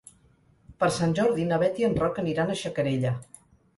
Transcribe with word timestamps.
Per 0.83 0.87
Sant 0.95 1.13
Jordi 1.21 1.45
na 1.51 1.61
Bet 1.65 1.79
i 1.81 1.85
en 1.91 1.95
Roc 2.05 2.19
aniran 2.25 2.51
a 2.51 2.57
Xacarella. 2.63 3.13